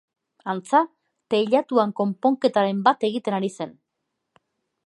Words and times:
Antza, 0.53 0.79
teilatuan 1.33 1.93
konponketaren 2.01 2.83
bat 2.89 3.09
egiten 3.11 3.41
ari 3.41 3.53
zen. 3.59 3.77